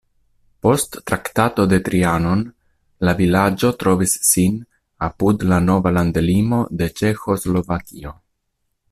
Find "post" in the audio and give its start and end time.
0.65-0.95